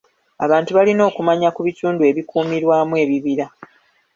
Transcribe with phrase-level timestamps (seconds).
[0.45, 3.45] Abantu balina okumanya ku bitundu ebikuumirwamu ebibira.